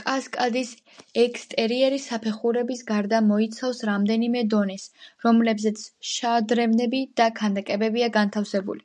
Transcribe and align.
კასკადის 0.00 0.70
ექსტერიერი 1.24 2.00
საფეხურების 2.06 2.80
გარდა 2.88 3.20
მოიცავს 3.28 3.82
რამდენიმე 3.90 4.42
დონეს, 4.54 4.88
რომლებზეც 5.26 5.84
შადრევნები 6.16 7.04
და 7.22 7.28
ქანდაკებებია 7.42 8.10
განთავსებული. 8.18 8.84